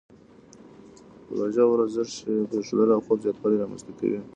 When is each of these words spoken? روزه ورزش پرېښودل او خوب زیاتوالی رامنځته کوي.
روزه 1.37 1.63
ورزش 1.71 2.09
پرېښودل 2.49 2.89
او 2.93 3.01
خوب 3.05 3.17
زیاتوالی 3.25 3.57
رامنځته 3.61 3.91
کوي. 3.99 4.19